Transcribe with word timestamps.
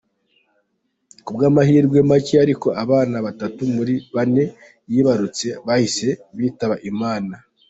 Kubw’amahirwe 1.25 1.99
macye 2.09 2.35
ariko 2.45 2.67
abana 2.83 3.17
batatu 3.25 3.61
muri 3.75 3.93
bane 4.15 4.43
yibarutse 4.91 5.47
bahise 5.65 6.07
bitaba 6.37 6.75
Imana. 6.91 7.35